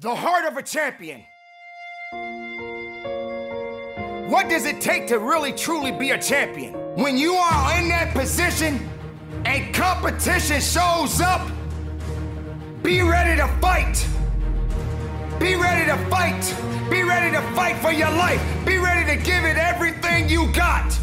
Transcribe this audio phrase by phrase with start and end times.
[0.00, 1.24] The heart of a champion.
[4.30, 6.74] What does it take to really truly be a champion?
[6.94, 8.88] When you are in that position
[9.44, 11.50] and competition shows up,
[12.80, 14.06] be ready to fight.
[15.40, 16.54] Be ready to fight.
[16.88, 18.40] Be ready to fight for your life.
[18.64, 20.96] Be ready to give it everything you got.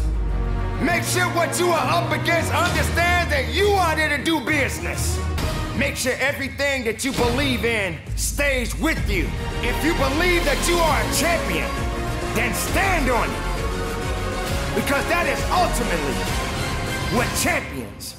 [0.80, 5.18] Make sure what you are up against understands that you are there to do business.
[5.78, 9.28] Make sure everything that you believe in stays with you.
[9.60, 11.68] If you believe that you are a champion,
[12.34, 14.74] then stand on it.
[14.74, 16.14] Because that is ultimately
[17.14, 18.16] what champions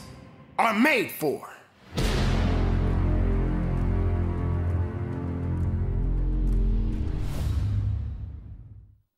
[0.60, 1.50] are made for.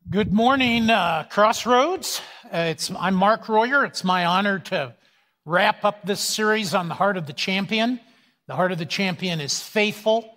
[0.10, 2.22] Good morning, uh, Crossroads.
[2.46, 3.84] Uh, it's, I'm Mark Royer.
[3.84, 4.96] It's my honor to
[5.44, 8.00] wrap up this series on the heart of the champion.
[8.50, 10.36] The heart of the champion is faithful.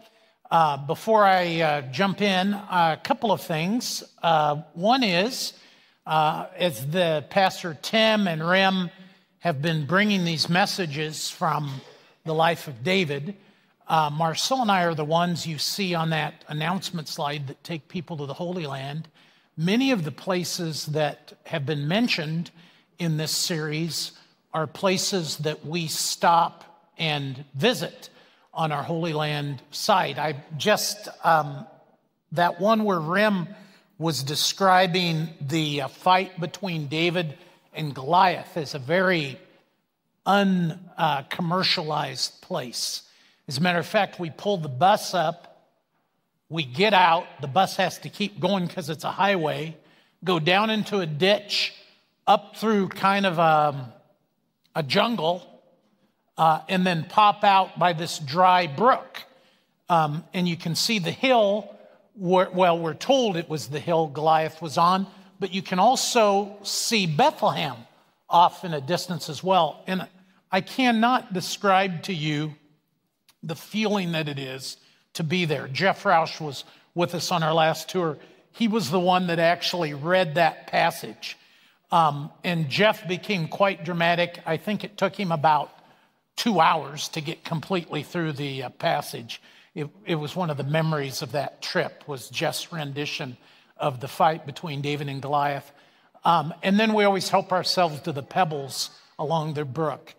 [0.50, 4.04] Uh, before I uh, jump in, a couple of things.
[4.22, 5.54] Uh, one is,
[6.06, 8.90] uh, as the pastor Tim and Rem
[9.38, 11.80] have been bringing these messages from
[12.26, 13.34] the life of David,
[13.88, 18.18] Marcel and I are the ones you see on that announcement slide that take people
[18.18, 19.08] to the Holy Land.
[19.56, 22.50] Many of the places that have been mentioned
[22.98, 24.12] in this series
[24.52, 26.71] are places that we stop
[27.02, 28.08] and visit
[28.54, 30.18] on our Holy Land site.
[30.18, 31.66] I just, um,
[32.32, 33.48] that one where Rim
[33.98, 37.36] was describing the uh, fight between David
[37.74, 39.38] and Goliath is a very
[40.26, 43.02] uncommercialized uh, place.
[43.48, 45.52] As a matter of fact, we pull the bus up
[46.52, 49.74] we get out, the bus has to keep going because it's a highway,
[50.22, 51.72] go down into a ditch,
[52.26, 53.94] up through kind of a,
[54.74, 55.51] a jungle,
[56.36, 59.22] uh, and then pop out by this dry brook.
[59.88, 61.68] Um, and you can see the hill,
[62.14, 65.06] where, well, we're told it was the hill Goliath was on,
[65.38, 67.76] but you can also see Bethlehem
[68.28, 69.82] off in a distance as well.
[69.86, 70.06] And
[70.50, 72.54] I cannot describe to you
[73.42, 74.76] the feeling that it is
[75.14, 75.68] to be there.
[75.68, 76.64] Jeff Roush was
[76.94, 78.18] with us on our last tour.
[78.52, 81.36] He was the one that actually read that passage.
[81.90, 84.40] Um, and Jeff became quite dramatic.
[84.46, 85.70] I think it took him about
[86.36, 89.40] two hours to get completely through the uh, passage.
[89.74, 93.36] It, it, was one of the memories of that trip was Jeff's rendition
[93.76, 95.70] of the fight between David and Goliath.
[96.24, 100.14] Um, and then we always help ourselves to the pebbles along the brook.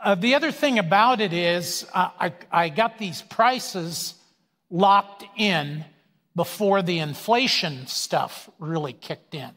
[0.00, 4.14] Uh, the other thing about it is uh, I, I got these prices
[4.70, 5.84] locked in
[6.34, 9.50] before the inflation stuff really kicked in.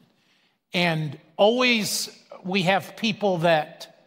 [0.72, 2.08] And always
[2.44, 3.99] we have people that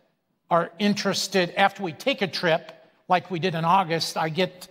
[0.53, 2.72] are interested after we take a trip,
[3.09, 4.18] like we did in August.
[4.18, 4.68] I get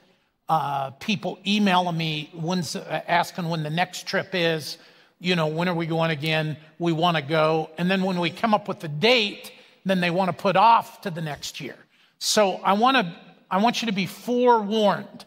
[0.49, 4.79] uh, people emailing me when's, uh, asking when the next trip is.
[5.19, 6.57] You know, when are we going again?
[6.79, 7.69] We want to go.
[7.79, 9.51] And then when we come up with the date,
[9.85, 11.75] then they want to put off to the next year.
[12.21, 13.17] So I want to,
[13.51, 15.25] I want you to be forewarned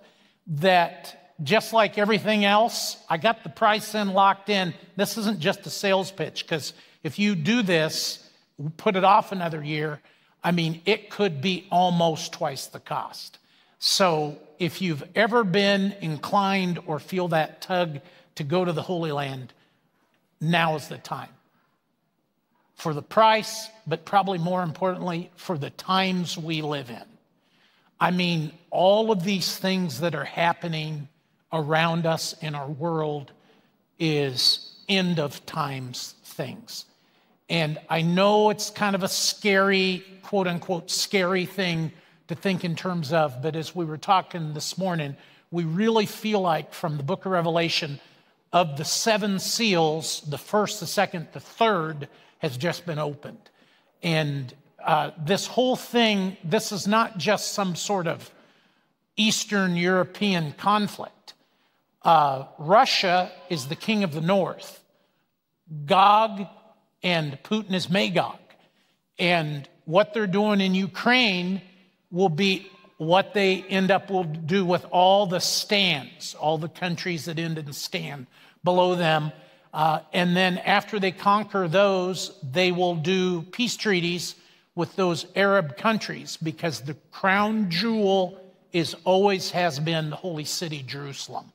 [0.48, 4.74] that just like everything else, I got the price in locked in.
[4.96, 6.72] This isn't just a sales pitch because
[7.04, 8.26] if you do this,
[8.78, 10.00] put it off another year,
[10.46, 13.40] I mean, it could be almost twice the cost.
[13.80, 18.00] So if you've ever been inclined or feel that tug
[18.36, 19.54] to go to the Holy Land,
[20.40, 21.32] now is the time.
[22.76, 27.06] For the price, but probably more importantly, for the times we live in.
[28.00, 31.08] I mean, all of these things that are happening
[31.52, 33.32] around us in our world
[33.98, 36.86] is end of times things.
[37.50, 41.92] And I know it's kind of a scary, quote unquote, scary thing
[42.28, 45.16] to think in terms of, but as we were talking this morning,
[45.52, 48.00] we really feel like from the book of Revelation,
[48.52, 52.08] of the seven seals, the first, the second, the third
[52.40, 53.50] has just been opened.
[54.02, 58.32] And uh, this whole thing, this is not just some sort of
[59.18, 61.34] Eastern European conflict.
[62.02, 64.84] Uh, Russia is the king of the north.
[65.86, 66.48] Gog
[67.06, 68.40] and Putin is Magog.
[69.20, 71.62] And what they're doing in Ukraine
[72.12, 77.26] will be what they end up will do with all the stands, all the countries
[77.26, 78.26] that end in stand
[78.64, 79.32] below them.
[79.72, 84.36] Uh, and then after they conquer those, they will do peace treaties
[84.74, 88.40] with those Arab countries because the crown jewel
[88.74, 91.52] is always has been the holy city Jerusalem.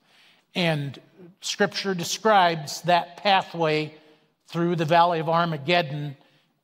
[0.55, 0.99] And
[1.41, 3.95] scripture describes that pathway
[4.51, 6.17] through the valley of Armageddon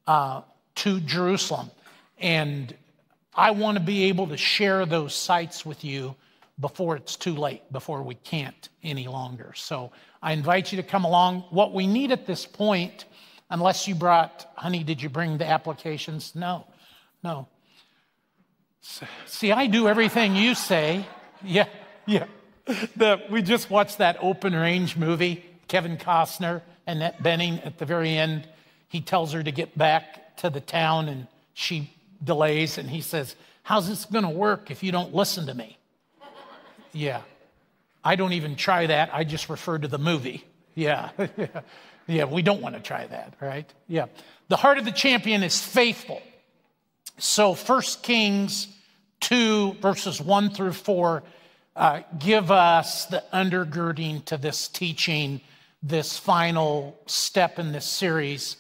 [0.07, 0.43] uh,
[0.75, 1.71] to Jerusalem.
[2.19, 2.75] And
[3.35, 6.17] I want to be able to share those sites with you
[6.59, 9.53] before it's too late, before we can't any longer.
[9.55, 9.93] So
[10.23, 11.45] I invite you to come along.
[11.51, 13.05] What we need at this point,
[13.51, 16.35] unless you brought, honey, did you bring the applications?
[16.35, 16.67] No,
[17.23, 17.47] no.
[19.27, 21.07] See, I do everything you say.
[21.43, 21.69] Yeah,
[22.07, 22.27] yeah.
[22.97, 28.17] The, we just watched that open range movie, Kevin Costner, Annette Bening at the very
[28.17, 28.49] end.
[28.89, 31.91] He tells her to get back to the town and she
[32.23, 35.77] delays and he says, How's this going to work if you don't listen to me?
[36.93, 37.23] Yeah.
[38.05, 39.11] I don't even try that.
[39.13, 40.45] I just refer to the movie.
[40.77, 41.11] Yeah.
[42.07, 43.69] yeah, we don't want to try that, right?
[43.89, 44.07] Yeah.
[44.49, 46.23] The heart of the champion is faithful.
[47.19, 48.69] So, First Kings
[49.21, 51.23] 2, verses 1 through 4,
[51.75, 55.41] uh, give us the undergirding to this teaching,
[55.89, 58.57] this final step in this series.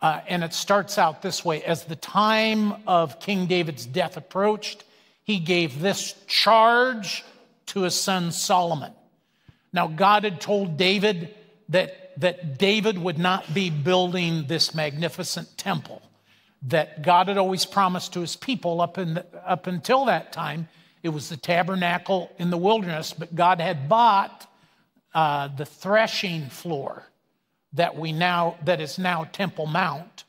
[0.00, 4.84] Uh, and it starts out this way As the time of King David's death approached,
[5.24, 7.24] he gave this charge
[7.66, 8.92] to his son Solomon.
[9.72, 11.34] Now, God had told David
[11.68, 16.02] that, that David would not be building this magnificent temple
[16.62, 20.68] that God had always promised to his people up, in the, up until that time.
[21.02, 24.46] It was the tabernacle in the wilderness, but God had bought
[25.14, 27.04] uh, the threshing floor
[27.72, 30.24] that we now that is now Temple Mount,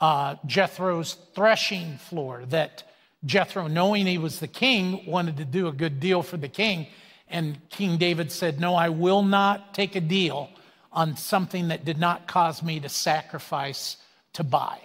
[0.00, 2.84] uh, Jethro's threshing floor that
[3.24, 6.86] Jethro, knowing he was the king, wanted to do a good deal for the king.
[7.28, 10.50] And King David said, No, I will not take a deal
[10.92, 13.96] on something that did not cause me to sacrifice
[14.34, 14.78] to buy.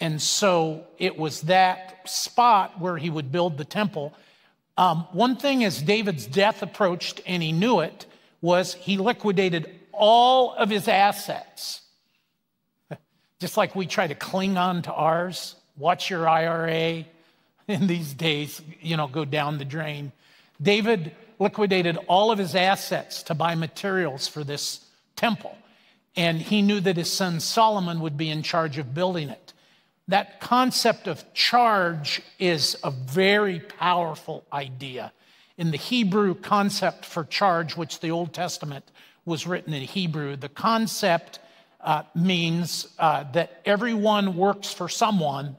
[0.00, 4.14] And so it was that spot where he would build the temple.
[4.76, 8.06] Um, one thing as David's death approached, and he knew it,
[8.46, 11.80] was he liquidated all of his assets.
[13.40, 17.04] Just like we try to cling on to ours, watch your IRA
[17.68, 20.12] in these days, you know, go down the drain.
[20.62, 21.10] David
[21.40, 24.80] liquidated all of his assets to buy materials for this
[25.16, 25.58] temple.
[26.14, 29.52] And he knew that his son Solomon would be in charge of building it.
[30.06, 35.12] That concept of charge is a very powerful idea.
[35.58, 38.84] In the Hebrew concept for charge, which the Old Testament
[39.24, 41.38] was written in Hebrew, the concept
[41.80, 45.56] uh, means uh, that everyone works for someone.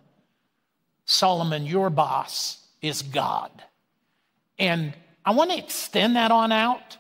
[1.06, 3.52] Solomon, your boss, is God.
[4.60, 4.94] And
[5.26, 6.98] I want to extend that on out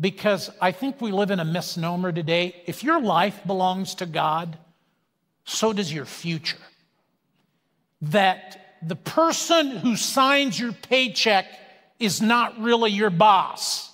[0.00, 2.62] because I think we live in a misnomer today.
[2.66, 4.58] If your life belongs to God,
[5.44, 6.58] so does your future.
[8.02, 11.46] That the person who signs your paycheck
[12.04, 13.90] is not really your boss.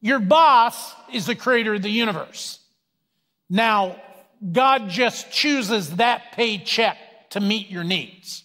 [0.00, 2.58] Your boss is the creator of the universe.
[3.48, 3.96] Now,
[4.50, 6.96] God just chooses that paycheck
[7.30, 8.44] to meet your needs.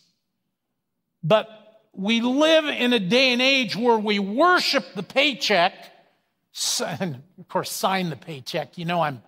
[1.23, 1.49] But
[1.93, 5.73] we live in a day and age where we worship the paycheck,
[6.81, 8.77] and of course, sign the paycheck.
[8.77, 9.23] You know, I'm,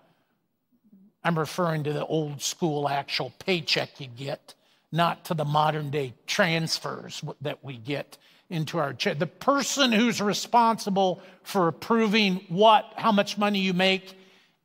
[1.24, 4.54] I'm referring to the old school actual paycheck you get,
[4.92, 8.16] not to the modern day transfers that we get
[8.50, 9.18] into our check.
[9.18, 14.14] The person who's responsible for approving what, how much money you make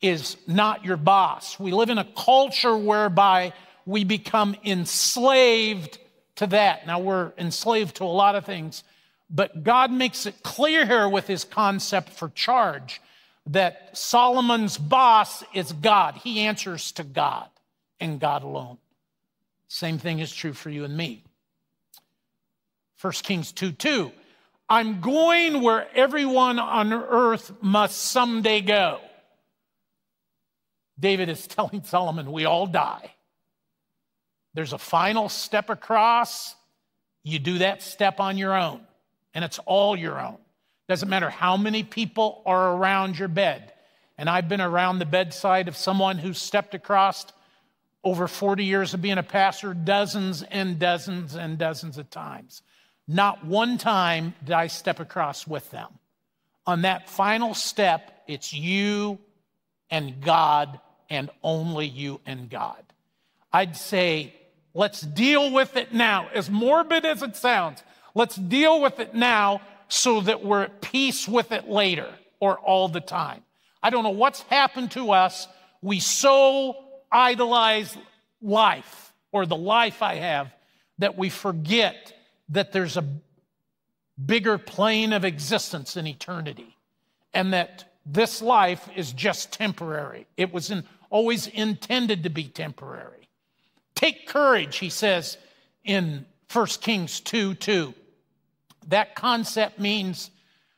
[0.01, 1.59] is not your boss.
[1.59, 3.53] We live in a culture whereby
[3.85, 5.99] we become enslaved
[6.35, 6.85] to that.
[6.85, 8.83] Now we're enslaved to a lot of things,
[9.29, 13.01] but God makes it clear here with his concept for charge
[13.47, 16.15] that Solomon's boss is God.
[16.15, 17.47] He answers to God
[17.99, 18.79] and God alone.
[19.67, 21.24] Same thing is true for you and me.
[23.01, 24.11] 1 Kings 2 2.
[24.67, 28.99] I'm going where everyone on earth must someday go.
[30.99, 33.11] David is telling Solomon, we all die.
[34.53, 36.55] There's a final step across.
[37.23, 38.81] You do that step on your own,
[39.33, 40.37] and it's all your own.
[40.87, 43.73] Doesn't matter how many people are around your bed.
[44.17, 47.25] And I've been around the bedside of someone who stepped across
[48.03, 52.61] over 40 years of being a pastor dozens and dozens and dozens of times.
[53.07, 55.89] Not one time did I step across with them.
[56.65, 59.19] On that final step, it's you
[59.91, 62.83] and God and only you and God.
[63.53, 64.33] I'd say,
[64.73, 66.29] let's deal with it now.
[66.33, 67.83] As morbid as it sounds,
[68.15, 72.09] let's deal with it now so that we're at peace with it later
[72.39, 73.43] or all the time.
[73.83, 75.47] I don't know what's happened to us.
[75.83, 76.75] We so
[77.11, 77.95] idolize
[78.41, 80.51] life or the life I have
[80.97, 82.13] that we forget
[82.49, 83.05] that there's a
[84.23, 86.77] bigger plane of existence in eternity
[87.33, 90.27] and that this life is just temporary.
[90.37, 93.29] It was in, always intended to be temporary.
[93.95, 95.37] Take courage, he says
[95.83, 97.93] in 1 Kings 2 2.
[98.87, 100.29] That concept means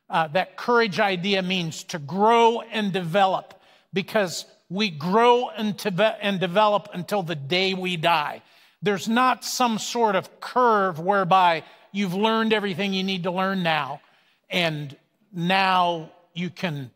[0.09, 3.61] uh, that courage idea means to grow and develop
[3.93, 5.79] because we grow and,
[6.21, 8.41] and develop until the day we die.
[8.81, 14.01] There's not some sort of curve whereby you've learned everything you need to learn now,
[14.49, 14.95] and
[15.33, 16.91] now you can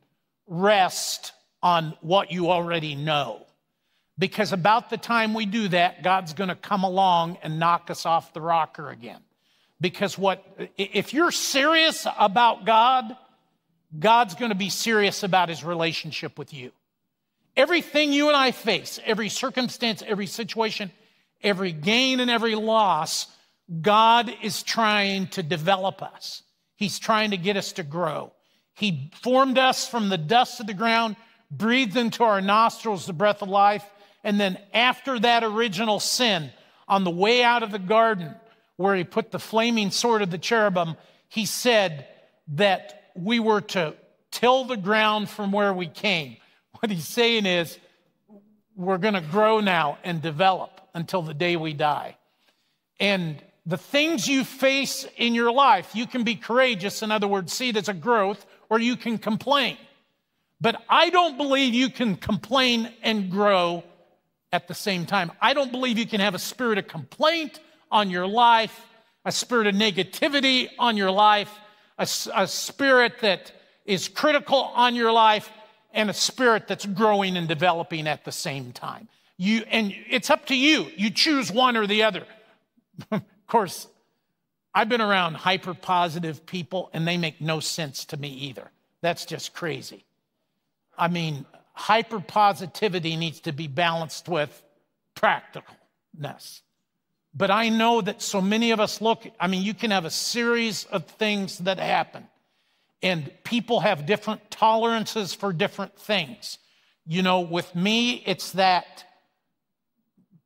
[0.48, 1.34] rest
[1.64, 3.46] on what you already know.
[4.20, 8.06] Because about the time we do that, God's going to come along and knock us
[8.06, 9.22] off the rocker again.
[9.80, 10.46] Because what,
[10.78, 13.18] if you're serious about God,
[13.98, 16.72] God's going to be serious about his relationship with you.
[17.58, 20.92] Everything you and I face, every circumstance, every situation,
[21.44, 23.28] every gain and every loss,
[23.82, 26.44] God is trying to develop us.
[26.76, 28.34] He's trying to get us to grow.
[28.76, 31.16] He formed us from the dust of the ground,
[31.50, 33.86] breathed into our nostrils the breath of life,
[34.24, 36.52] and then after that original sin,
[36.88, 38.36] on the way out of the garden,
[38.78, 40.96] where he put the flaming sword of the cherubim,
[41.30, 42.08] he said
[42.50, 43.94] that we were to
[44.32, 46.38] till the ground from where we came.
[46.80, 47.78] What he's saying is,
[48.76, 52.18] we're going to grow now and develop until the day we die.
[53.00, 57.54] And the things you face in your life, you can be courageous, in other words,
[57.54, 59.78] see it as a growth, or you can complain.
[60.60, 63.84] But I don't believe you can complain and grow
[64.52, 65.32] at the same time.
[65.42, 67.60] I don't believe you can have a spirit of complaint
[67.92, 68.86] on your life,
[69.26, 71.52] a spirit of negativity on your life,
[71.98, 73.52] a, a spirit that
[73.86, 75.50] is critical on your life,
[75.94, 79.08] and a spirit that's growing and developing at the same time.
[79.42, 80.86] You, and it's up to you.
[80.96, 82.28] You choose one or the other.
[83.12, 83.88] of course,
[84.72, 88.70] I've been around hyper positive people, and they make no sense to me either.
[89.02, 90.06] That's just crazy.
[90.96, 94.62] I mean, hyper positivity needs to be balanced with
[95.16, 96.62] practicalness.
[97.34, 100.12] But I know that so many of us look, I mean, you can have a
[100.12, 102.28] series of things that happen,
[103.02, 106.60] and people have different tolerances for different things.
[107.08, 109.06] You know, with me, it's that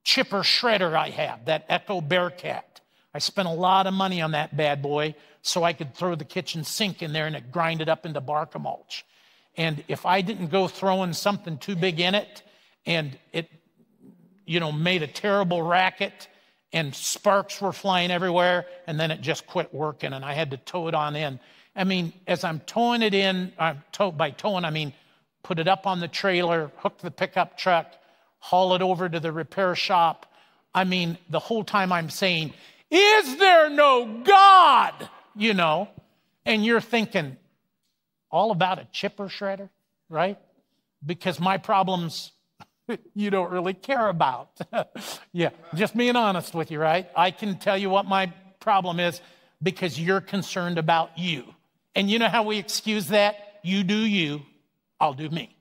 [0.06, 2.80] chipper shredder I have, that Echo Bearcat.
[3.14, 6.24] I spent a lot of money on that bad boy so I could throw the
[6.24, 9.06] kitchen sink in there and it grind it up into bark mulch.
[9.58, 12.44] And if I didn't go throwing something too big in it
[12.86, 13.50] and it,
[14.46, 16.28] you know, made a terrible racket,
[16.72, 20.58] and sparks were flying everywhere, and then it just quit working, and I had to
[20.58, 21.40] tow it on in.
[21.76, 24.94] I mean, as I'm towing it in, uh, tow, by towing, I mean
[25.42, 27.94] put it up on the trailer, hook the pickup truck,
[28.46, 30.32] haul it over to the repair shop.
[30.74, 32.54] I mean, the whole time I'm saying,
[32.92, 35.10] Is there no God?
[35.36, 35.90] You know,
[36.46, 37.38] and you're thinking,
[38.30, 39.70] all about a chipper shredder,
[40.10, 40.38] right?
[41.04, 42.32] Because my problems
[43.16, 44.50] you don't really care about.
[45.34, 47.10] yeah, just being honest with you, right?
[47.16, 49.22] I can tell you what my problem is
[49.64, 51.46] because you're concerned about you.
[51.96, 53.36] And you know how we excuse that?
[53.64, 54.44] You do you,
[55.00, 55.55] I'll do me.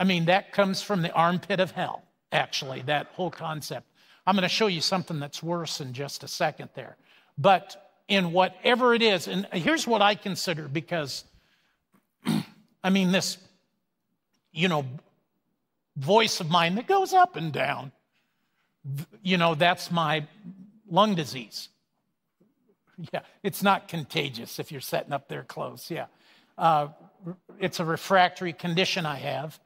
[0.00, 2.02] I mean, that comes from the armpit of hell,
[2.32, 3.86] actually, that whole concept.
[4.26, 6.96] I'm going to show you something that's worse in just a second there.
[7.36, 11.24] But in whatever it is, and here's what I consider because,
[12.82, 13.36] I mean, this,
[14.52, 14.86] you know,
[15.96, 17.92] voice of mine that goes up and down.
[19.22, 20.26] You know, that's my
[20.90, 21.68] lung disease.
[23.12, 25.90] Yeah, it's not contagious if you're setting up there close.
[25.90, 26.06] Yeah.
[26.56, 26.88] Uh,
[27.58, 29.60] it's a refractory condition I have,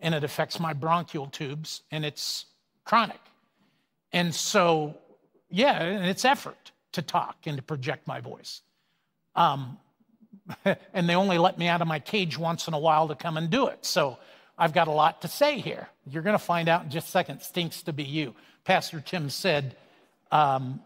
[0.00, 2.46] and it affects my bronchial tubes, and it's
[2.84, 3.20] chronic.
[4.12, 4.96] And so,
[5.50, 8.62] yeah, and it's effort to talk and to project my voice.
[9.34, 9.78] Um,
[10.94, 13.36] and they only let me out of my cage once in a while to come
[13.36, 13.84] and do it.
[13.84, 14.18] So
[14.58, 15.88] I've got a lot to say here.
[16.06, 17.40] You're going to find out in just a second.
[17.42, 18.34] Stinks to be you.
[18.64, 19.76] Pastor Tim said
[20.30, 20.80] um,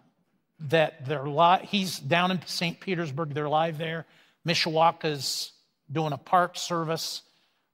[0.68, 2.80] that they're li- he's down in St.
[2.80, 3.34] Petersburg.
[3.34, 4.06] They're live there.
[4.46, 5.52] Mishawaka's
[5.90, 7.22] doing a park service.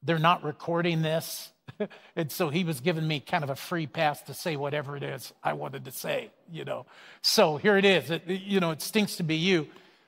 [0.03, 1.51] They're not recording this.
[2.15, 5.03] and so he was giving me kind of a free pass to say whatever it
[5.03, 6.85] is I wanted to say, you know.
[7.21, 8.09] So here it is.
[8.09, 9.67] It, you know, it stinks to be you.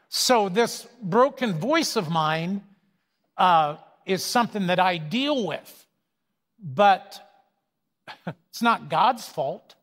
[0.10, 2.64] So this broken voice of mine
[3.38, 5.88] uh, is something that I deal with,
[6.62, 7.20] but
[8.50, 9.76] it's not God's fault.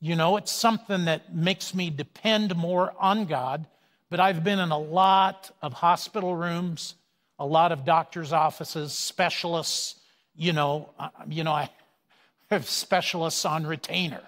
[0.00, 3.66] You know, it's something that makes me depend more on God.
[4.10, 6.94] But I've been in a lot of hospital rooms,
[7.38, 9.96] a lot of doctors' offices, specialists.
[10.34, 10.90] You know,
[11.28, 11.70] you know, I
[12.50, 14.22] have specialists on retainer.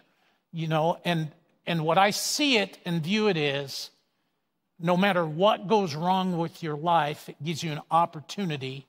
[0.53, 1.31] You know, and
[1.67, 3.91] and what I see it and view it is
[4.79, 8.87] no matter what goes wrong with your life, it gives you an opportunity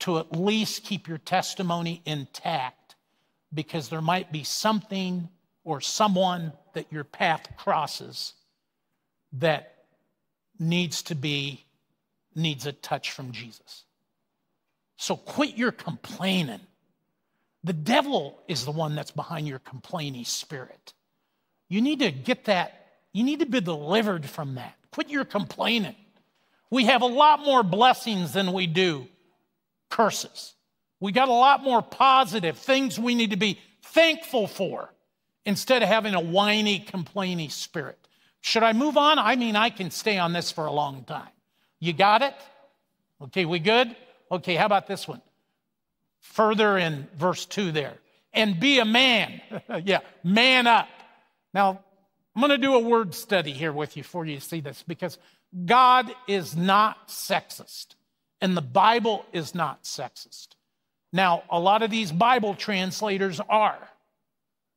[0.00, 2.94] to at least keep your testimony intact
[3.52, 5.28] because there might be something
[5.64, 8.34] or someone that your path crosses
[9.32, 9.84] that
[10.58, 11.65] needs to be
[12.36, 13.84] needs a touch from Jesus.
[14.96, 16.60] So quit your complaining.
[17.64, 20.92] The devil is the one that's behind your complaining spirit.
[21.68, 24.74] You need to get that, you need to be delivered from that.
[24.92, 25.96] Quit your complaining.
[26.70, 29.08] We have a lot more blessings than we do
[29.90, 30.54] curses.
[31.00, 34.92] We got a lot more positive things we need to be thankful for
[35.44, 37.98] instead of having a whiny, complaining spirit.
[38.40, 39.18] Should I move on?
[39.18, 41.28] I mean, I can stay on this for a long time.
[41.80, 42.34] You got it?
[43.22, 43.94] Okay, we good?
[44.30, 45.22] Okay, how about this one?
[46.20, 47.94] Further in verse 2 there.
[48.32, 49.40] And be a man.
[49.84, 50.88] yeah, man up.
[51.54, 51.80] Now,
[52.34, 54.84] I'm going to do a word study here with you for you to see this
[54.86, 55.18] because
[55.64, 57.94] God is not sexist
[58.40, 60.48] and the Bible is not sexist.
[61.12, 63.88] Now, a lot of these Bible translators are.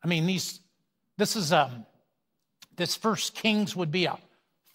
[0.01, 0.61] I mean, these,
[1.17, 1.85] this is, um,
[2.77, 4.17] this first Kings would be a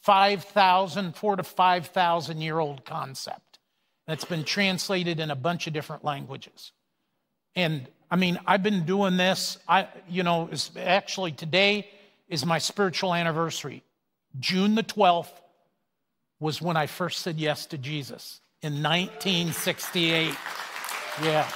[0.04, 3.58] 5,000, four to 5,000 year old concept.
[4.06, 6.72] That's been translated in a bunch of different languages.
[7.56, 9.56] And I mean, I've been doing this.
[9.66, 11.88] I, you know, is actually today
[12.28, 13.82] is my spiritual anniversary.
[14.38, 15.32] June the 12th
[16.38, 20.34] was when I first said yes to Jesus in 1968.
[21.22, 21.48] Yeah.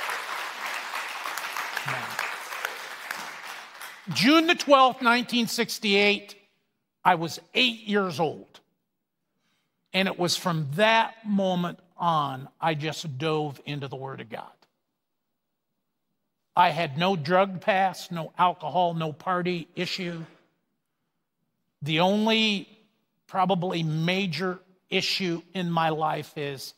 [4.15, 6.38] June the 12th, 1968,
[7.09, 8.61] I was eight years old.
[9.95, 14.53] And it was from that moment on, I just dove into the Word of God.
[16.55, 20.23] I had no drug past, no alcohol, no party issue.
[21.81, 22.69] The only
[23.27, 24.59] probably major
[24.91, 26.75] issue in my life is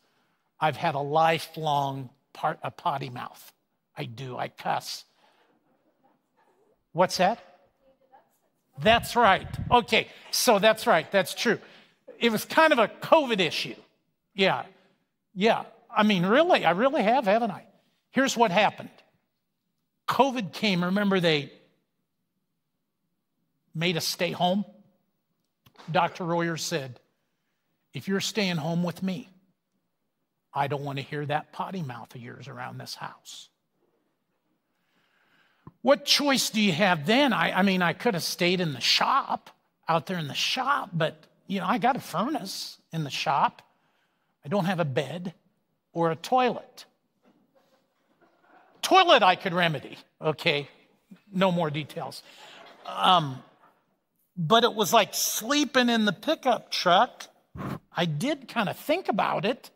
[0.61, 3.53] I've had a lifelong part, a potty mouth.
[3.97, 5.05] I do, I cuss.
[6.93, 7.50] What's that?
[8.83, 9.47] That's right.
[9.71, 11.59] Okay, so that's right, that's true.
[12.19, 13.75] It was kind of a COVID issue.
[14.35, 14.65] Yeah,
[15.35, 15.65] yeah.
[15.95, 17.65] I mean, really, I really have, haven't I?
[18.11, 18.91] Here's what happened
[20.09, 20.85] COVID came.
[20.85, 21.53] Remember, they
[23.75, 24.65] made us stay home?
[25.91, 26.25] Dr.
[26.25, 26.99] Royer said,
[27.95, 29.29] if you're staying home with me,
[30.53, 33.50] I don't want to hear that potty mouth of yours around this house.
[35.83, 37.33] What choice do you have then?
[37.33, 39.51] I, I mean, I could have stayed in the shop,
[39.89, 41.17] out there in the shop, but
[41.47, 43.63] you know, I got a furnace in the shop.
[44.45, 45.35] I don't have a bed
[45.93, 46.85] or a toilet.
[48.83, 50.69] Toilet I could remedy, okay?
[51.33, 52.23] No more details.
[52.87, 53.43] Um,
[54.37, 57.27] but it was like sleeping in the pickup truck.
[57.95, 59.71] I did kind of think about it,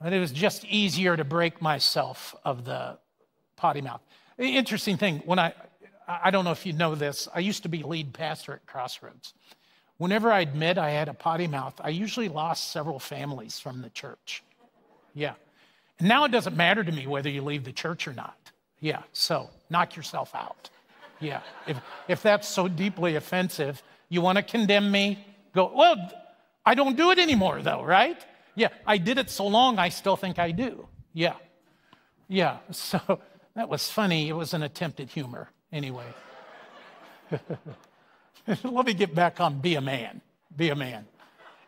[0.00, 2.98] but it was just easier to break myself of the
[3.56, 4.00] potty mouth.
[4.38, 5.52] Interesting thing, when I,
[6.08, 9.34] I don't know if you know this, I used to be lead pastor at Crossroads.
[9.98, 13.90] Whenever I admit I had a potty mouth, I usually lost several families from the
[13.90, 14.42] church.
[15.14, 15.34] Yeah.
[15.98, 18.36] And now it doesn't matter to me whether you leave the church or not.
[18.80, 19.02] Yeah.
[19.12, 20.68] So knock yourself out.
[21.20, 21.40] Yeah.
[21.66, 25.24] If, if that's so deeply offensive, you want to condemn me?
[25.54, 25.96] Go, well,
[26.66, 28.18] I don't do it anymore, though, right?
[28.56, 28.68] Yeah.
[28.86, 30.88] I did it so long, I still think I do.
[31.12, 31.36] Yeah.
[32.28, 32.58] Yeah.
[32.72, 33.20] So
[33.56, 34.28] that was funny.
[34.28, 36.06] It was an attempt at humor, anyway.
[38.46, 40.20] Let me get back on be a man.
[40.54, 41.06] Be a man.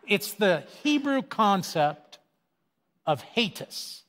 [0.06, 2.18] It's the Hebrew concept
[3.06, 4.02] of hatus.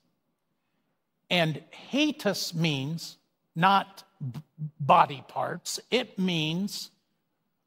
[1.29, 3.17] And hatus means
[3.55, 4.03] not
[4.79, 6.91] body parts, it means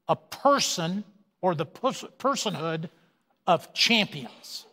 [0.09, 1.05] a person
[1.40, 2.88] or the personhood
[3.46, 4.66] of champions.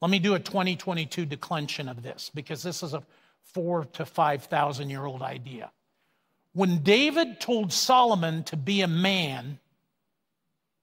[0.00, 3.02] Let me do a 2022 declension of this because this is a
[3.54, 5.70] four to 5,000 year old idea.
[6.52, 9.58] When David told Solomon to be a man,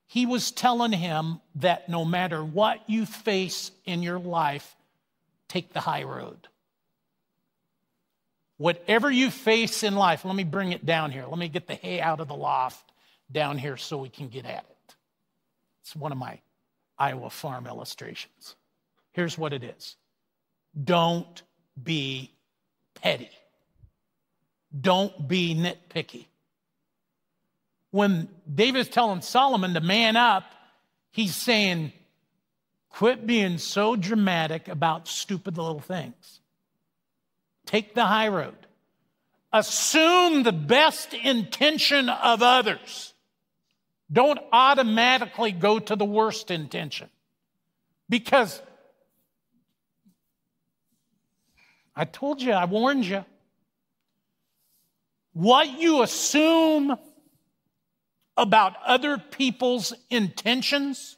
[0.05, 4.75] he was telling him that no matter what you face in your life,
[5.49, 6.47] take the high road.
[8.57, 11.25] Whatever you face in life, let me bring it down here.
[11.27, 12.91] Let me get the hay out of the loft
[13.31, 14.95] down here so we can get at it.
[15.81, 16.39] It's one of my
[16.97, 18.55] Iowa farm illustrations.
[19.11, 19.97] Here's what it is
[20.83, 21.43] don't
[21.81, 22.31] be
[23.01, 23.29] petty.
[24.79, 26.25] Don't be nitpicky.
[27.91, 30.43] When David is telling Solomon to man up,
[31.11, 31.93] he's saying,
[32.89, 36.41] quit being so dramatic about stupid little things.
[37.65, 38.55] Take the high road.
[39.53, 43.13] Assume the best intention of others.
[44.11, 47.09] Don't automatically go to the worst intention.
[48.09, 48.61] Because
[51.97, 53.25] I told you, I warned you.
[55.33, 56.95] What you assume
[58.37, 61.17] about other people's intentions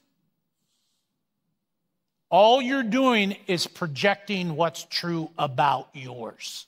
[2.30, 6.68] all you're doing is projecting what's true about yours.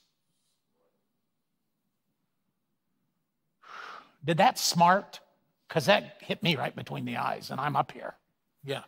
[4.26, 5.20] Did that smart?
[5.68, 8.16] Because that hit me right between the eyes, and I'm up here.
[8.64, 8.82] Yeah.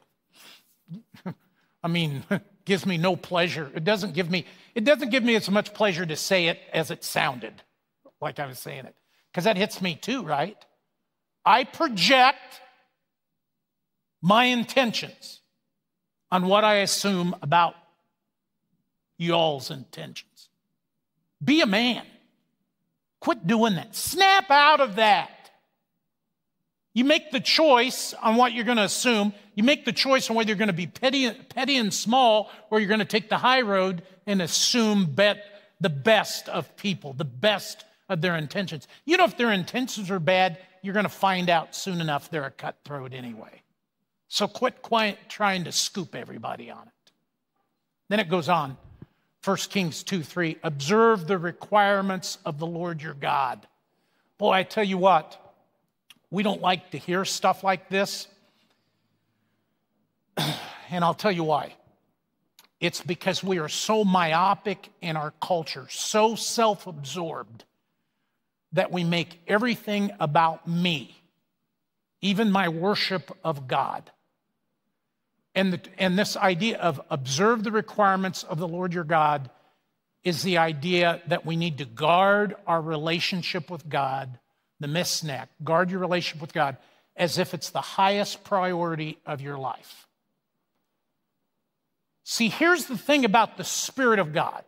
[1.83, 2.23] I mean,
[2.65, 3.71] gives me no pleasure.
[3.75, 4.45] It doesn't give me,
[4.75, 7.61] it doesn't give me as much pleasure to say it as it sounded,
[8.21, 8.95] like I was saying it.
[9.31, 10.57] Because that hits me too, right?
[11.45, 12.61] I project
[14.21, 15.41] my intentions
[16.31, 17.75] on what I assume about
[19.17, 20.49] y'all's intentions.
[21.43, 22.05] Be a man.
[23.19, 23.95] Quit doing that.
[23.95, 25.42] Snap out of that.
[26.93, 29.33] You make the choice on what you're going to assume.
[29.55, 32.79] You make the choice on whether you're going to be petty, petty and small or
[32.79, 35.43] you're going to take the high road and assume bet
[35.81, 38.87] the best of people, the best of their intentions.
[39.05, 42.45] You know, if their intentions are bad, you're going to find out soon enough they're
[42.45, 43.61] a cutthroat anyway.
[44.27, 47.11] So quit quiet, trying to scoop everybody on it.
[48.09, 48.77] Then it goes on
[49.43, 50.57] 1 Kings 2 3.
[50.63, 53.65] Observe the requirements of the Lord your God.
[54.37, 55.39] Boy, I tell you what,
[56.33, 58.27] we don't like to hear stuff like this.
[60.89, 61.75] and I'll tell you why.
[62.79, 67.65] It's because we are so myopic in our culture, so self absorbed
[68.71, 71.21] that we make everything about me,
[72.19, 74.09] even my worship of God.
[75.53, 79.51] And, the, and this idea of observe the requirements of the Lord your God
[80.23, 84.39] is the idea that we need to guard our relationship with God,
[84.83, 86.77] the misneck, guard your relationship with God
[87.15, 90.07] as if it's the highest priority of your life.
[92.23, 94.63] See, here's the thing about the Spirit of God,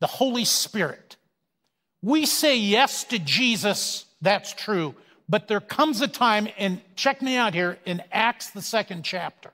[0.00, 1.16] the Holy Spirit.
[2.02, 4.94] We say yes to Jesus, that's true.
[5.28, 9.50] But there comes a time, and check me out here, in Acts, the second chapter.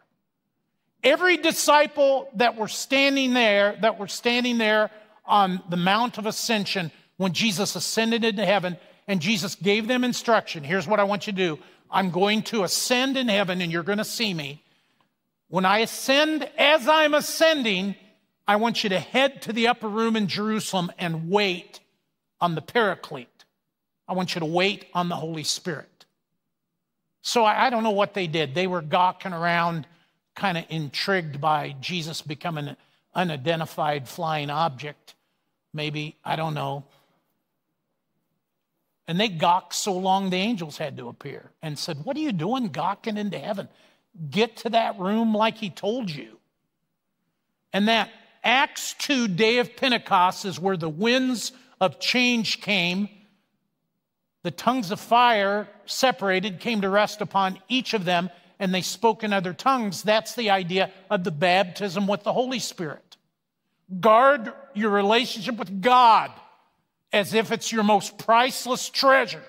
[1.03, 4.91] Every disciple that were standing there, that were standing there
[5.25, 8.77] on the Mount of Ascension when Jesus ascended into heaven,
[9.09, 11.59] and Jesus gave them instruction here's what I want you to do
[11.93, 14.63] I'm going to ascend in heaven, and you're going to see me.
[15.49, 17.95] When I ascend, as I'm ascending,
[18.49, 21.81] I want you to head to the upper room in Jerusalem and wait
[22.41, 23.29] on the paraclete.
[24.09, 26.07] I want you to wait on the Holy Spirit.
[27.21, 28.55] So I, I don't know what they did.
[28.55, 29.87] They were gawking around,
[30.35, 32.77] kind of intrigued by Jesus becoming an
[33.15, 35.15] unidentified flying object.
[35.75, 36.85] Maybe, I don't know.
[39.13, 42.33] And they gawked so long the angels had to appear and said, What are you
[42.33, 43.69] doing gawking into heaven?
[44.31, 46.39] Get to that room like he told you.
[47.75, 48.09] And that
[48.43, 53.11] Acts 2 day of Pentecost is where the winds of change came.
[54.45, 59.23] The tongues of fire separated, came to rest upon each of them, and they spoke
[59.23, 60.03] in other tongues.
[60.03, 63.19] That's the idea of the baptism with the Holy Spirit.
[64.01, 66.31] Guard your relationship with God
[67.13, 69.45] as if it's your most priceless treasure.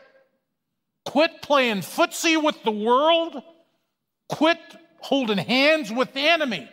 [1.06, 3.42] Quit playing footsie with the world.
[4.30, 4.60] Quit
[5.00, 6.70] holding hands with the enemy.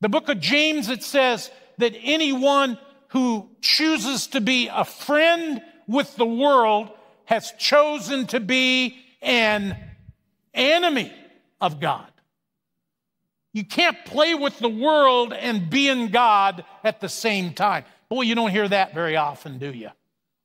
[0.00, 6.16] The book of James, it says that anyone who chooses to be a friend with
[6.16, 6.90] the world
[7.26, 9.76] has chosen to be an
[10.52, 11.12] enemy
[11.60, 12.10] of God.
[13.52, 17.84] You can't play with the world and be in God at the same time.
[18.08, 19.90] Boy, you don't hear that very often, do you?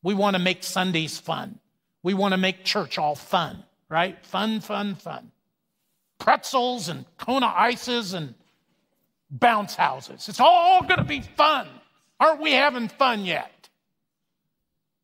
[0.01, 1.59] We want to make Sundays fun.
[2.03, 4.23] We want to make church all fun, right?
[4.25, 5.31] Fun, fun, fun.
[6.17, 8.35] Pretzels and Kona ices and
[9.29, 10.29] bounce houses.
[10.29, 11.67] It's all going to be fun.
[12.19, 13.69] Aren't we having fun yet?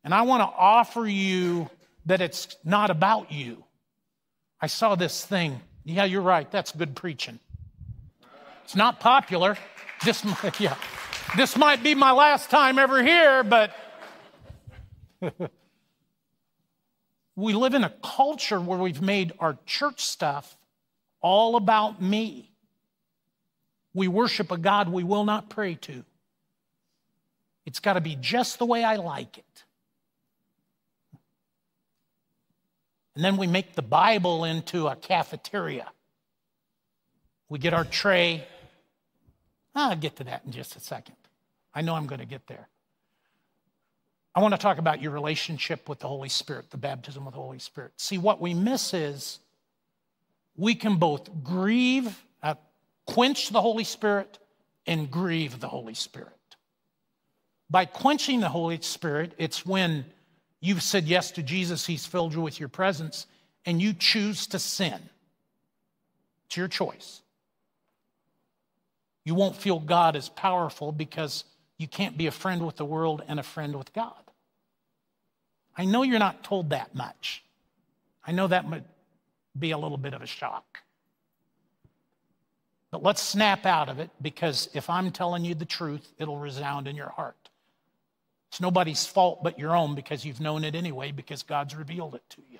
[0.04, 1.70] And I want to offer you
[2.06, 3.64] that it's not about you.
[4.62, 5.60] I saw this thing.
[5.84, 6.50] Yeah, you're right.
[6.50, 7.40] That's good preaching.
[8.64, 9.58] It's not popular.
[10.04, 10.24] This,
[10.60, 10.76] yeah,
[11.38, 13.76] this might be my last time ever here, but
[17.36, 20.56] we live in a culture where we've made our church stuff
[21.22, 22.52] all about me.
[23.94, 26.04] We worship a God we will not pray to.
[27.66, 29.46] It's got to be just the way I like it.
[33.16, 35.88] And then we make the Bible into a cafeteria.
[37.48, 38.46] We get our tray.
[39.76, 41.16] I'll get to that in just a second.
[41.74, 42.70] I know I'm going to get there.
[44.34, 47.42] I want to talk about your relationship with the Holy Spirit, the baptism with the
[47.42, 47.92] Holy Spirit.
[47.98, 49.40] See, what we miss is
[50.58, 52.56] we can both grieve, uh,
[53.06, 54.40] quench the Holy Spirit,
[54.88, 56.32] and grieve the Holy Spirit.
[57.70, 60.06] By quenching the Holy Spirit, it's when
[60.60, 63.28] you've said yes to Jesus, He's filled you with your presence,
[63.66, 65.00] and you choose to sin.
[66.46, 67.22] It's your choice.
[69.26, 71.44] You won't feel God as powerful because
[71.78, 74.14] you can't be a friend with the world and a friend with God.
[75.76, 77.44] I know you're not told that much.
[78.26, 78.86] I know that might
[79.58, 80.80] be a little bit of a shock.
[82.92, 86.88] But let's snap out of it because if I'm telling you the truth, it'll resound
[86.88, 87.50] in your heart.
[88.50, 92.24] It's nobody's fault but your own because you've known it anyway because God's revealed it
[92.30, 92.60] to you.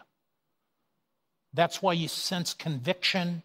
[1.54, 3.44] That's why you sense conviction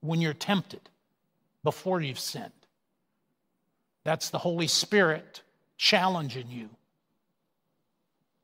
[0.00, 0.88] when you're tempted
[1.68, 2.50] before you've sinned.
[4.02, 5.42] That's the Holy Spirit
[5.76, 6.70] challenging you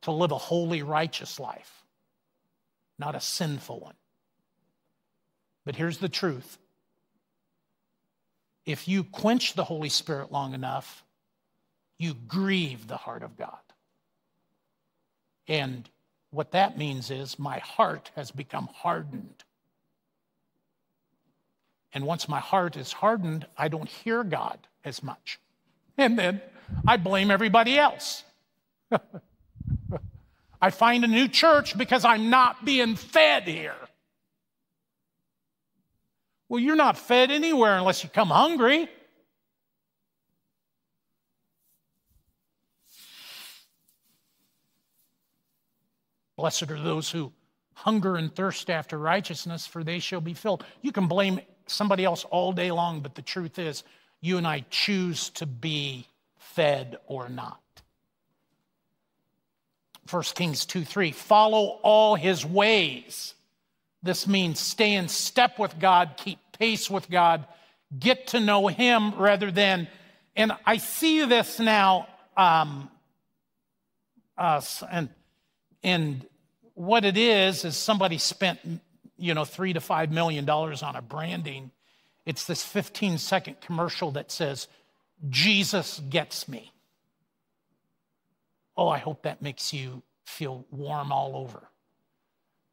[0.02, 1.84] to live a holy, righteous life,
[2.98, 3.94] not a sinful one.
[5.64, 6.58] But here's the truth
[8.66, 11.02] if you quench the Holy Spirit long enough,
[11.96, 13.64] you grieve the heart of God.
[15.48, 15.88] And
[16.28, 19.44] what that means is my heart has become hardened.
[21.94, 25.38] And once my heart is hardened, I don't hear God as much.
[25.96, 26.42] And then
[26.86, 28.24] I blame everybody else.
[30.60, 33.76] I find a new church because I'm not being fed here.
[36.48, 38.88] Well, you're not fed anywhere unless you come hungry.
[46.36, 47.32] Blessed are those who
[47.74, 50.64] hunger and thirst after righteousness, for they shall be filled.
[50.82, 53.84] You can blame somebody else all day long, but the truth is,
[54.20, 56.06] you and I choose to be
[56.38, 57.60] fed or not.
[60.10, 63.34] 1 Kings 2 3, follow all his ways.
[64.02, 67.46] This means stay in step with God, keep pace with God,
[67.98, 69.88] get to know him rather than,
[70.36, 72.90] and I see this now, um,
[74.36, 75.08] uh, and
[75.82, 76.26] and
[76.74, 78.58] what it is is somebody spent,
[79.16, 81.70] you know, three to five million dollars on a branding.
[82.26, 84.68] It's this 15 second commercial that says,
[85.28, 86.72] Jesus gets me.
[88.76, 91.68] Oh, I hope that makes you feel warm all over.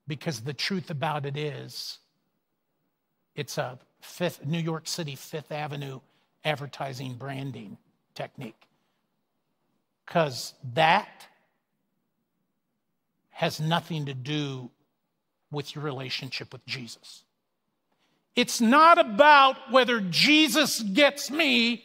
[0.07, 1.99] Because the truth about it is,
[3.35, 5.99] it's a fifth, New York City Fifth Avenue
[6.43, 7.77] advertising branding
[8.15, 8.67] technique.
[10.05, 11.27] Because that
[13.29, 14.69] has nothing to do
[15.51, 17.23] with your relationship with Jesus.
[18.35, 21.83] It's not about whether Jesus gets me,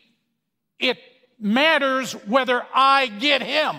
[0.79, 0.99] it
[1.41, 3.77] matters whether I get him.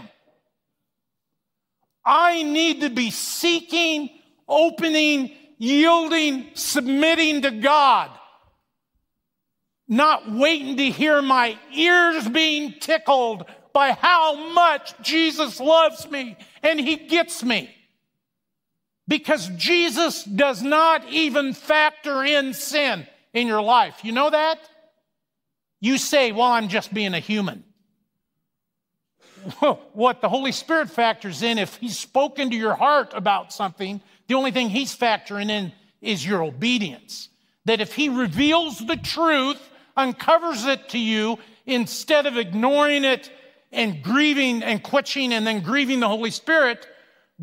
[2.05, 4.09] I need to be seeking,
[4.47, 8.11] opening, yielding, submitting to God,
[9.87, 16.79] not waiting to hear my ears being tickled by how much Jesus loves me and
[16.79, 17.76] he gets me.
[19.07, 24.03] Because Jesus does not even factor in sin in your life.
[24.03, 24.59] You know that?
[25.79, 27.63] You say, well, I'm just being a human.
[29.93, 34.35] what the Holy Spirit factors in, if He's spoken to your heart about something, the
[34.35, 37.29] only thing He's factoring in is your obedience.
[37.65, 39.61] That if He reveals the truth,
[39.95, 43.31] uncovers it to you, instead of ignoring it
[43.71, 46.87] and grieving and quenching and then grieving the Holy Spirit,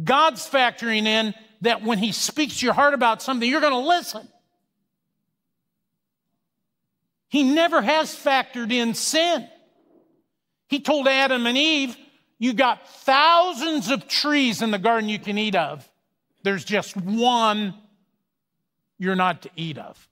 [0.03, 3.89] God's factoring in that when He speaks to your heart about something, you're going to
[3.89, 4.27] listen.
[7.29, 9.49] He never has factored in sin.
[10.69, 11.97] He told Adam and Eve,
[12.39, 15.89] You got thousands of trees in the garden you can eat of.
[16.43, 17.75] There's just one
[18.99, 20.09] you're not to eat of.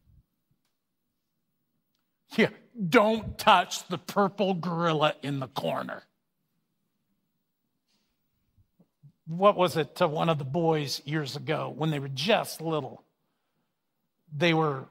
[2.36, 2.48] Yeah,
[2.88, 6.02] don't touch the purple gorilla in the corner.
[9.26, 13.02] What was it to one of the boys years ago when they were just little?
[14.36, 14.86] They were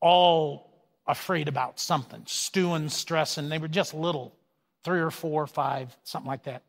[0.00, 0.70] all
[1.06, 3.48] afraid about something, stewing, stressing.
[3.48, 4.34] They were just little,
[4.82, 6.62] three or four, or five, something like that.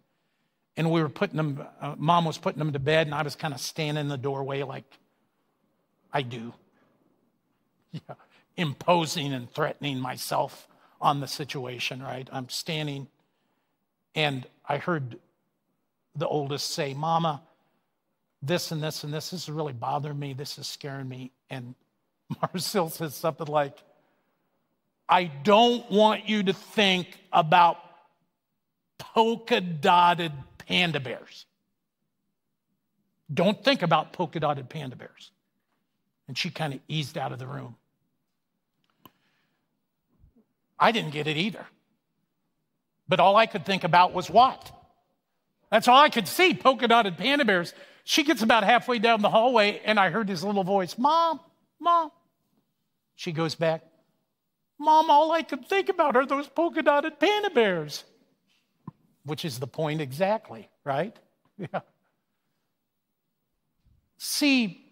[0.76, 3.36] And we were putting them, uh, mom was putting them to bed, and I was
[3.36, 4.86] kind of standing in the doorway like
[6.13, 6.54] I do.
[8.08, 8.15] Yeah
[8.58, 10.67] imposing and threatening myself
[11.00, 12.28] on the situation, right?
[12.32, 13.08] I'm standing,
[14.15, 15.20] and I heard
[16.17, 17.41] the oldest say, Mama,
[18.41, 20.34] this and this and this, this is really bothering me.
[20.34, 21.32] This is scaring me.
[21.49, 21.75] And
[22.41, 23.77] Marcel says something like,
[25.08, 27.77] I don't want you to think about
[28.97, 31.45] polka dotted panda bears.
[33.34, 35.32] Don't think about polka dotted panda bears.
[36.27, 37.75] And she kind of eased out of the room.
[40.80, 41.65] I didn't get it either.
[43.08, 44.71] But all I could think about was what?
[45.69, 47.73] That's all I could see polka dotted panda bears.
[48.03, 51.39] She gets about halfway down the hallway, and I heard this little voice Mom,
[51.80, 52.12] Mom.
[53.15, 53.84] She goes back,
[54.80, 58.03] Mom, all I can think about are those polka dotted panda bears.
[59.25, 61.15] Which is the point exactly, right?
[61.60, 61.80] Yeah.
[64.19, 64.86] See,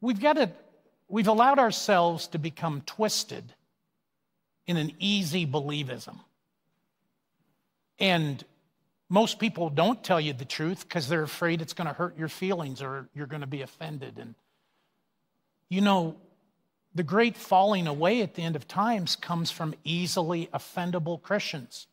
[0.00, 0.50] we've got to,
[1.08, 3.52] we've allowed ourselves to become twisted
[4.66, 6.18] in an easy believism.
[7.98, 8.44] And
[9.08, 12.28] most people don't tell you the truth because they're afraid it's going to hurt your
[12.28, 14.18] feelings or you're going to be offended.
[14.18, 14.34] And
[15.68, 16.16] you know,
[16.94, 21.86] the great falling away at the end of times comes from easily offendable Christians.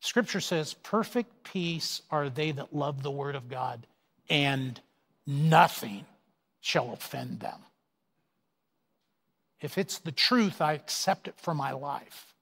[0.00, 3.86] Scripture says, Perfect peace are they that love the word of God,
[4.28, 4.80] and
[5.26, 6.04] nothing
[6.60, 7.60] shall offend them.
[9.60, 12.34] If it's the truth, I accept it for my life.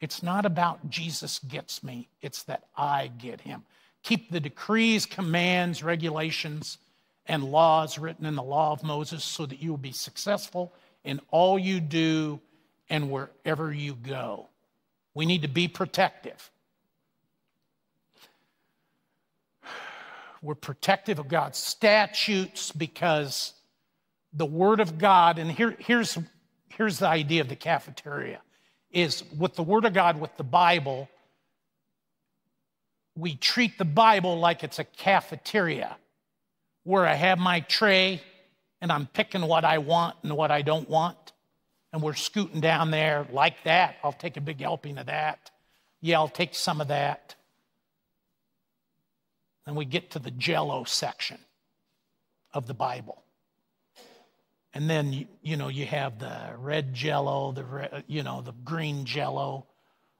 [0.00, 3.64] It's not about Jesus gets me, it's that I get him.
[4.02, 6.78] Keep the decrees, commands, regulations,
[7.26, 11.20] and laws written in the law of Moses so that you will be successful in
[11.30, 12.40] all you do
[12.88, 14.48] and wherever you go.
[15.14, 16.50] We need to be protective.
[20.42, 23.54] We're protective of God's statutes because
[24.32, 26.16] the Word of God, and here, here's,
[26.68, 28.40] here's the idea of the cafeteria,
[28.96, 31.10] is with the Word of God, with the Bible,
[33.14, 35.98] we treat the Bible like it's a cafeteria
[36.84, 38.22] where I have my tray
[38.80, 41.32] and I'm picking what I want and what I don't want.
[41.92, 43.96] And we're scooting down there like that.
[44.02, 45.50] I'll take a big helping of that.
[46.00, 47.34] Yeah, I'll take some of that.
[49.66, 51.38] Then we get to the jello section
[52.54, 53.22] of the Bible.
[54.76, 59.06] And then, you, you know, you have the red jello, the, you know, the green
[59.06, 59.64] jello,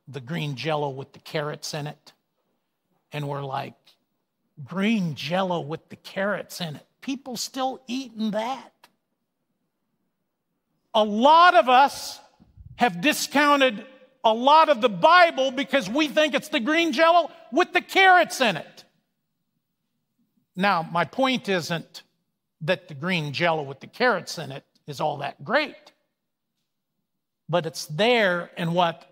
[0.09, 2.15] the green jello with the carrots in it.
[3.13, 3.75] And we're like,
[4.65, 6.87] green jello with the carrots in it.
[7.03, 8.73] People still eating that.
[10.95, 12.19] A lot of us
[12.77, 13.85] have discounted
[14.25, 18.41] a lot of the Bible because we think it's the green jello with the carrots
[18.41, 18.85] in it.
[20.57, 22.05] Now, my point isn't
[22.63, 25.93] that the green jello with the carrots in it is all that great,
[27.49, 29.05] but it's there, and what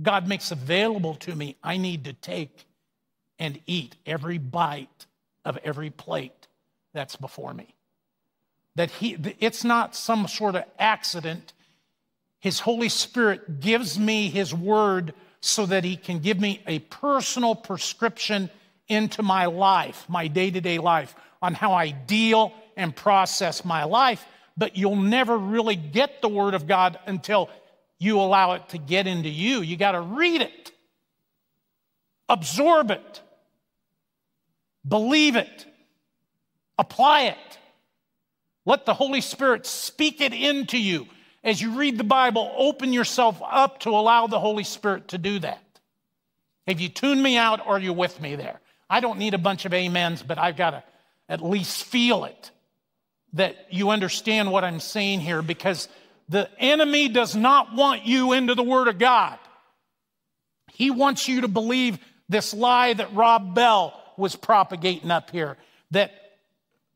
[0.00, 2.66] God makes available to me, I need to take
[3.38, 5.06] and eat every bite
[5.44, 6.46] of every plate
[6.92, 7.74] that's before me.
[8.76, 11.52] That he, it's not some sort of accident.
[12.38, 17.54] His Holy Spirit gives me His Word so that He can give me a personal
[17.54, 18.50] prescription
[18.88, 23.84] into my life, my day to day life, on how I deal and process my
[23.84, 24.24] life.
[24.56, 27.50] But you'll never really get the Word of God until
[27.98, 29.60] you allow it to get into you.
[29.60, 30.72] You got to read it,
[32.28, 33.20] absorb it,
[34.86, 35.66] believe it,
[36.78, 37.36] apply it.
[38.66, 41.06] Let the Holy Spirit speak it into you.
[41.42, 45.38] As you read the Bible, open yourself up to allow the Holy Spirit to do
[45.38, 45.62] that.
[46.66, 48.60] Have you tuned me out or are you with me there?
[48.88, 50.84] I don't need a bunch of amens, but I've got to
[51.30, 52.50] at least feel it
[53.34, 55.88] that you understand what I'm saying here because
[56.28, 59.38] the enemy does not want you into the Word of God.
[60.72, 65.56] He wants you to believe this lie that Rob Bell was propagating up here
[65.92, 66.10] that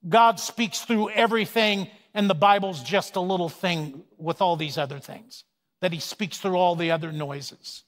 [0.06, 4.98] God speaks through everything and the Bible's just a little thing with all these other
[4.98, 5.44] things,
[5.80, 7.84] that He speaks through all the other noises.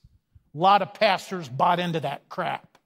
[0.55, 2.77] A lot of pastors bought into that crap.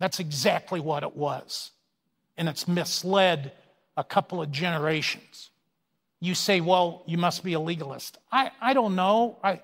[0.00, 1.70] That's exactly what it was.
[2.38, 3.52] And it's misled
[3.96, 5.50] a couple of generations.
[6.20, 8.16] You say, well, you must be a legalist.
[8.32, 9.36] I, I don't know.
[9.44, 9.60] I,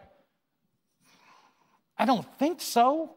[1.96, 3.14] I don't think so.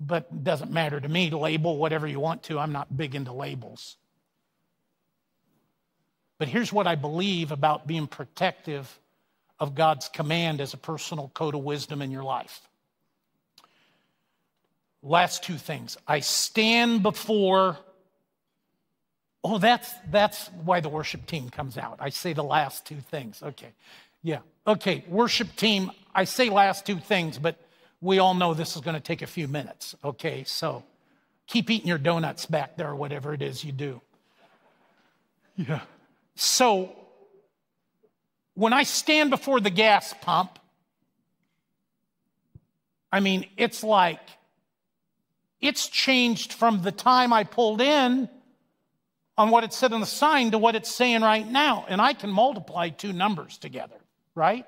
[0.00, 1.30] But it doesn't matter to me.
[1.30, 2.58] Label whatever you want to.
[2.58, 3.96] I'm not big into labels.
[6.38, 8.98] But here's what I believe about being protective
[9.60, 12.62] of God's command as a personal code of wisdom in your life.
[15.02, 15.96] Last two things.
[16.06, 17.76] I stand before.
[19.44, 21.96] Oh, that's that's why the worship team comes out.
[21.98, 23.42] I say the last two things.
[23.42, 23.72] Okay.
[24.22, 24.38] Yeah.
[24.66, 27.56] Okay, worship team, I say last two things, but
[28.00, 29.96] we all know this is going to take a few minutes.
[30.04, 30.84] Okay, so
[31.46, 34.00] keep eating your donuts back there whatever it is you do.
[35.56, 35.80] Yeah.
[36.36, 36.94] So
[38.54, 40.58] when I stand before the gas pump,
[43.10, 44.20] I mean, it's like
[45.62, 48.28] it's changed from the time I pulled in
[49.38, 51.86] on what it said on the sign to what it's saying right now.
[51.88, 53.96] And I can multiply two numbers together,
[54.34, 54.66] right?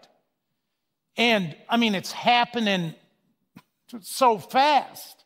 [1.16, 2.95] And I mean, it's happening
[4.01, 5.24] so fast.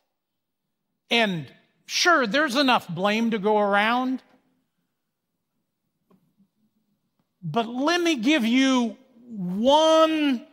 [1.11, 1.45] And
[1.85, 4.23] sure, there's enough blame to go around.
[7.43, 8.97] But let me give you
[9.27, 10.45] one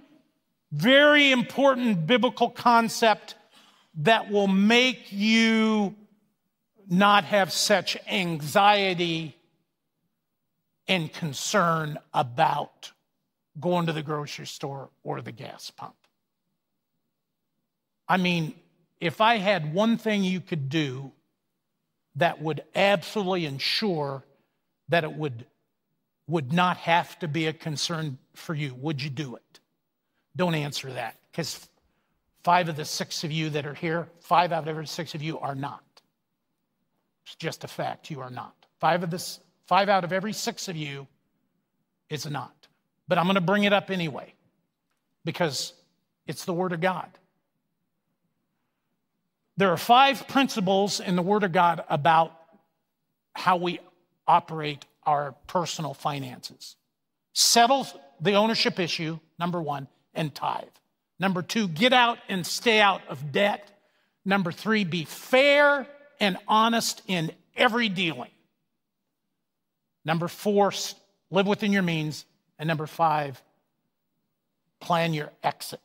[0.72, 3.34] very important biblical concept
[3.96, 5.94] that will make you
[6.88, 9.36] not have such anxiety
[10.86, 12.92] and concern about
[13.58, 15.94] going to the grocery store or the gas pump.
[18.08, 18.54] I mean,
[19.00, 21.12] if I had one thing you could do
[22.16, 24.22] that would absolutely ensure
[24.88, 25.46] that it would,
[26.28, 29.60] would not have to be a concern for you, would you do it?
[30.36, 31.68] Don't answer that because
[32.46, 35.20] five of the six of you that are here, five out of every six of
[35.20, 35.82] you are not.
[37.24, 38.54] It's just a fact, you are not.
[38.78, 41.08] Five, of this, five out of every six of you
[42.08, 42.54] is not.
[43.08, 44.32] But I'm going to bring it up anyway
[45.24, 45.72] because
[46.28, 47.08] it's the Word of God.
[49.56, 52.30] There are five principles in the Word of God about
[53.34, 53.80] how we
[54.28, 56.76] operate our personal finances.
[57.32, 57.88] Settle
[58.20, 60.66] the ownership issue, number one, and tithe.
[61.18, 63.70] Number two, get out and stay out of debt.
[64.24, 65.86] Number three, be fair
[66.20, 68.30] and honest in every dealing.
[70.04, 70.72] Number four,
[71.30, 72.24] live within your means.
[72.58, 73.42] And number five,
[74.80, 75.80] plan your exit.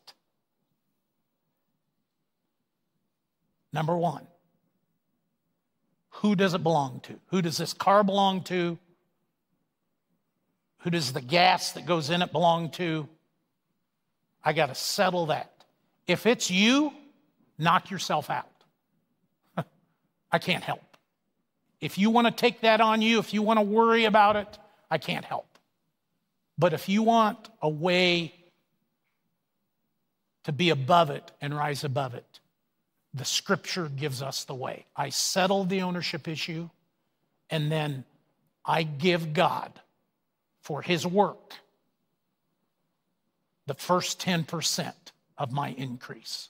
[3.74, 4.28] Number one,
[6.10, 7.20] who does it belong to?
[7.28, 8.78] Who does this car belong to?
[10.80, 13.08] Who does the gas that goes in it belong to?
[14.44, 15.52] I got to settle that.
[16.08, 16.94] If it's you,
[17.58, 18.50] knock yourself out.
[20.32, 20.82] I can't help.
[21.80, 24.58] If you want to take that on you, if you want to worry about it,
[24.90, 25.48] I can't help.
[26.58, 28.36] But if you want a way
[30.44, 32.40] to be above it and rise above it,
[33.14, 34.86] the scripture gives us the way.
[34.96, 36.70] I settle the ownership issue,
[37.50, 38.06] and then
[38.66, 39.72] I give God
[40.62, 41.56] for his work
[43.68, 44.94] the first 10%
[45.38, 46.50] of my increase.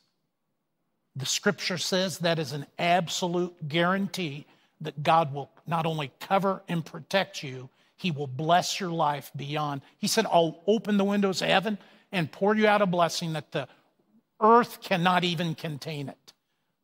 [1.15, 4.45] The scripture says that is an absolute guarantee
[4.79, 9.81] that God will not only cover and protect you, he will bless your life beyond.
[9.99, 11.77] He said, I'll open the windows of heaven
[12.11, 13.67] and pour you out a blessing that the
[14.41, 16.33] earth cannot even contain it.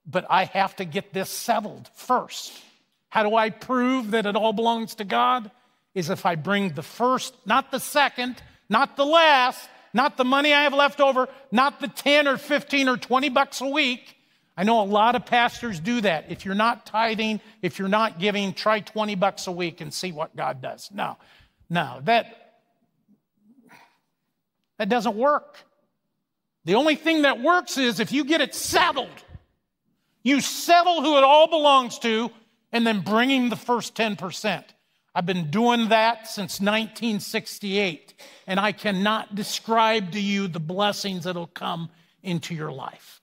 [0.06, 2.54] But I have to get this settled first.
[3.10, 5.50] How do I prove that it all belongs to God?
[5.96, 10.54] Is if I bring the first, not the second, not the last, not the money
[10.54, 14.16] I have left over, not the 10 or 15 or 20 bucks a week.
[14.56, 16.26] I know a lot of pastors do that.
[16.30, 20.12] If you're not tithing, if you're not giving, try 20 bucks a week and see
[20.12, 20.90] what God does.
[20.92, 21.18] No,
[21.70, 22.56] no, that,
[24.78, 25.58] that doesn't work.
[26.66, 29.24] The only thing that works is if you get it settled,
[30.24, 32.30] you settle who it all belongs to,
[32.72, 34.64] and then bring the first 10%.
[35.18, 38.14] I've been doing that since 1968,
[38.46, 41.90] and I cannot describe to you the blessings that'll come
[42.22, 43.20] into your life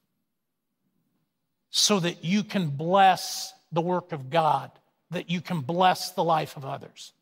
[1.71, 4.73] so that you can bless the work of God,
[5.13, 7.13] that you can bless the life of others.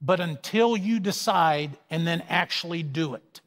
[0.00, 3.40] But until you decide and then actually do it,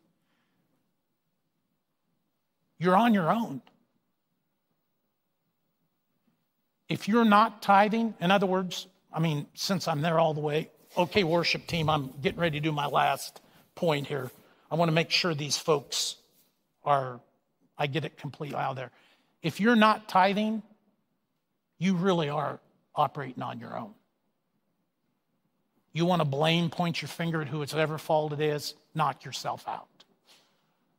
[2.79, 3.61] you're on your own.
[6.89, 10.72] If you're not tithing, in other words, I mean, since I'm there all the way,
[10.97, 13.41] okay, worship team, I'm getting ready to do my last
[13.76, 14.32] point here.
[14.72, 16.16] I want to make sure these folks
[16.84, 17.20] are,
[17.78, 18.91] I get it completely out there.
[19.41, 20.64] If you're not tithing,
[21.78, 22.59] you really are
[22.95, 23.93] operating on your own.
[25.91, 29.26] You want to blame, point your finger at who it's ever fault it is, knock
[29.26, 29.88] yourself out.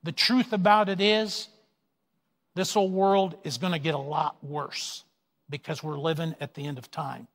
[0.04, 1.48] The truth about it is,
[2.54, 5.02] this whole world is going to get a lot worse
[5.50, 7.26] because we're living at the end of time.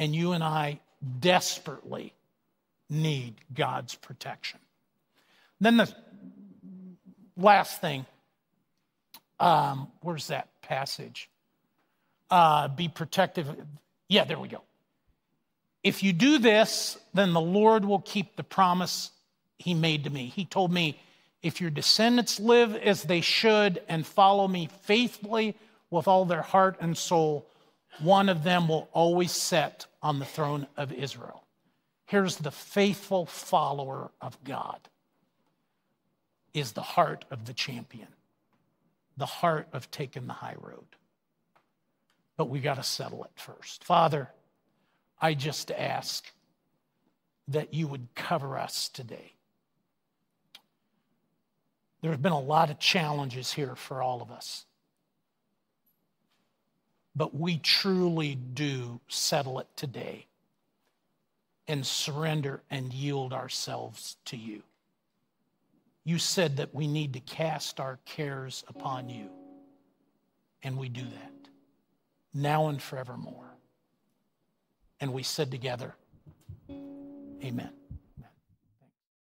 [0.00, 0.80] And you and I
[1.20, 2.14] desperately
[2.88, 4.58] need God's protection.
[5.60, 5.94] Then the
[7.36, 8.06] last thing,
[9.38, 11.28] um, where's that passage?
[12.30, 13.54] Uh, be protective.
[14.08, 14.62] Yeah, there we go.
[15.84, 19.10] If you do this, then the Lord will keep the promise
[19.58, 20.26] he made to me.
[20.26, 20.98] He told me,
[21.42, 25.56] if your descendants live as they should and follow me faithfully
[25.90, 27.46] with all their heart and soul,
[28.00, 31.44] one of them will always set on the throne of Israel.
[32.06, 34.80] Here's the faithful follower of God
[36.52, 38.08] is the heart of the champion,
[39.16, 40.96] the heart of taking the high road.
[42.36, 43.84] But we got to settle it first.
[43.84, 44.30] Father,
[45.20, 46.24] I just ask
[47.46, 49.34] that you would cover us today.
[52.00, 54.64] There have been a lot of challenges here for all of us
[57.20, 60.26] but we truly do settle it today.
[61.68, 64.62] and surrender and yield ourselves to you.
[66.04, 69.28] You said that we need to cast our cares upon you,
[70.62, 71.50] and we do that
[72.34, 73.52] now and forevermore.
[75.00, 75.94] And we said together,
[77.44, 77.72] Amen.